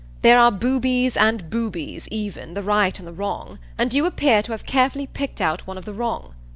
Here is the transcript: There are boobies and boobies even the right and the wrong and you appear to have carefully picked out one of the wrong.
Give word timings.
There 0.23 0.39
are 0.39 0.49
boobies 0.49 1.15
and 1.15 1.47
boobies 1.51 2.07
even 2.09 2.55
the 2.55 2.63
right 2.63 2.97
and 2.97 3.07
the 3.07 3.13
wrong 3.13 3.59
and 3.77 3.93
you 3.93 4.07
appear 4.07 4.41
to 4.41 4.51
have 4.51 4.65
carefully 4.65 5.05
picked 5.05 5.39
out 5.39 5.67
one 5.67 5.77
of 5.77 5.85
the 5.85 5.93
wrong. 5.93 6.33